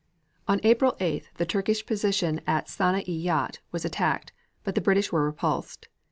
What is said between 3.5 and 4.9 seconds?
was attacked, but the